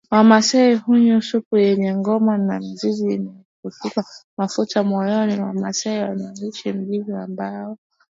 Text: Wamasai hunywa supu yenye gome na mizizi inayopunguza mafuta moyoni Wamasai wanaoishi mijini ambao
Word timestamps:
Wamasai 0.11 0.75
hunywa 0.75 1.21
supu 1.21 1.57
yenye 1.57 1.91
gome 2.05 2.35
na 2.47 2.55
mizizi 2.63 3.05
inayopunguza 3.15 4.03
mafuta 4.37 4.77
moyoni 4.89 5.33
Wamasai 5.43 5.99
wanaoishi 6.07 6.73
mijini 6.73 7.13
ambao 7.25 7.77